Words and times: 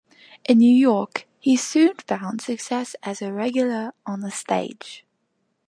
In 0.49 0.57
New 0.57 0.73
York 0.75 1.27
he 1.39 1.55
soon 1.55 1.93
found 2.07 2.41
success 2.41 2.95
as 3.03 3.21
a 3.21 3.31
regular 3.31 3.93
on 4.03 4.21
the 4.21 4.31
stage. 4.31 5.05